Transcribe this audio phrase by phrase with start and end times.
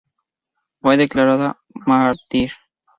[0.81, 2.49] Fue declarada mártir.